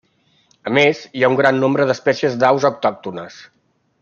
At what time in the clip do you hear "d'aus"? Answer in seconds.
2.45-2.69